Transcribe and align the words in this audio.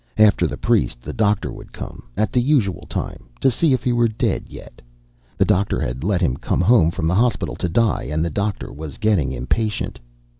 After 0.17 0.47
the 0.47 0.57
priest, 0.57 1.03
the 1.03 1.13
doctor 1.13 1.51
would 1.53 1.71
come, 1.71 2.07
at 2.17 2.31
the 2.33 2.41
usual 2.41 2.87
time, 2.89 3.29
to 3.39 3.51
see 3.51 3.71
if 3.71 3.83
he 3.83 3.93
were 3.93 4.07
dead 4.07 4.45
yet. 4.47 4.81
The 5.37 5.45
doctor 5.45 5.79
had 5.79 6.03
let 6.03 6.21
him 6.21 6.37
come 6.37 6.61
home 6.61 6.89
from 6.89 7.05
the 7.07 7.13
hospital 7.13 7.55
to 7.57 7.69
die, 7.69 8.05
and 8.09 8.25
the 8.25 8.31
doctor 8.31 8.73
was 8.73 8.97
getting 8.97 9.31
impatient. 9.31 9.99